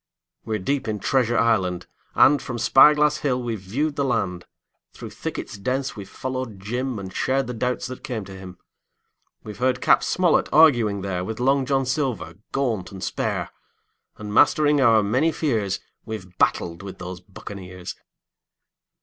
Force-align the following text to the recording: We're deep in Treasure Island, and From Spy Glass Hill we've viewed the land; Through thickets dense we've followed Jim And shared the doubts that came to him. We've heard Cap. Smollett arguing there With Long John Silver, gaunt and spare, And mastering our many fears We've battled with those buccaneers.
We're 0.45 0.57
deep 0.57 0.87
in 0.87 0.97
Treasure 0.97 1.37
Island, 1.37 1.85
and 2.15 2.41
From 2.41 2.57
Spy 2.57 2.95
Glass 2.95 3.17
Hill 3.17 3.39
we've 3.39 3.59
viewed 3.61 3.97
the 3.97 4.03
land; 4.03 4.45
Through 4.93 5.11
thickets 5.11 5.59
dense 5.59 5.95
we've 5.95 6.09
followed 6.09 6.59
Jim 6.59 6.97
And 6.97 7.13
shared 7.13 7.45
the 7.45 7.53
doubts 7.53 7.85
that 7.85 8.03
came 8.03 8.25
to 8.25 8.35
him. 8.35 8.57
We've 9.43 9.59
heard 9.59 9.79
Cap. 9.79 10.01
Smollett 10.03 10.49
arguing 10.51 11.03
there 11.03 11.23
With 11.23 11.39
Long 11.39 11.67
John 11.67 11.85
Silver, 11.85 12.39
gaunt 12.51 12.91
and 12.91 13.03
spare, 13.03 13.51
And 14.17 14.33
mastering 14.33 14.81
our 14.81 15.03
many 15.03 15.31
fears 15.31 15.79
We've 16.03 16.35
battled 16.39 16.81
with 16.81 16.97
those 16.97 17.19
buccaneers. 17.21 17.95